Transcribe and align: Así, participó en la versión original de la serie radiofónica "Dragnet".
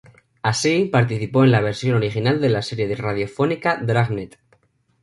Así, 0.41 0.85
participó 0.85 1.43
en 1.43 1.51
la 1.51 1.61
versión 1.61 1.95
original 1.95 2.41
de 2.41 2.49
la 2.49 2.63
serie 2.63 2.95
radiofónica 2.95 3.77
"Dragnet". 3.77 4.39